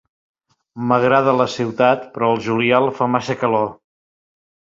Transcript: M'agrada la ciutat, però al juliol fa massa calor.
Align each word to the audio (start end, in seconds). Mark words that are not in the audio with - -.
M'agrada 0.91 1.35
la 1.41 1.47
ciutat, 1.55 2.07
però 2.15 2.31
al 2.31 2.41
juliol 2.47 2.89
fa 3.01 3.09
massa 3.19 3.37
calor. 3.45 3.71